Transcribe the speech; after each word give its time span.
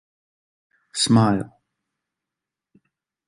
Smile. 1.03 1.45